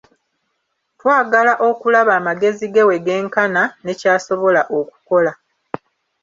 Twagala 0.99 1.53
okulaba 1.69 2.11
amagezi 2.19 2.65
ge 2.73 2.83
we 2.89 2.95
genkana, 3.05 3.63
ne 3.83 3.93
ky'asobola 3.99 4.61
okukola. 4.79 5.33